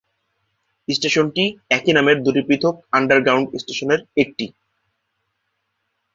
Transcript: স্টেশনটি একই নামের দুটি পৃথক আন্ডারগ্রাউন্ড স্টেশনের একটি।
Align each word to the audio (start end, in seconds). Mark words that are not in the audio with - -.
স্টেশনটি 0.87 1.43
একই 1.69 1.91
নামের 1.93 2.17
দুটি 2.23 2.41
পৃথক 2.47 2.75
আন্ডারগ্রাউন্ড 2.91 3.47
স্টেশনের 3.57 3.99
একটি। 4.17 4.45